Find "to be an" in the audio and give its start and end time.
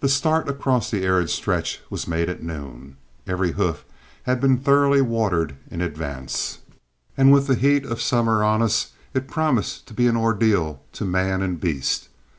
9.88-10.16